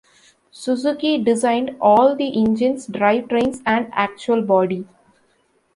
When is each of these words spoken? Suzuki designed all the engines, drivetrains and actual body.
Suzuki 0.49 1.19
designed 1.21 1.75
all 1.79 2.15
the 2.15 2.35
engines, 2.35 2.87
drivetrains 2.87 3.61
and 3.67 3.87
actual 3.93 4.41
body. 4.41 4.87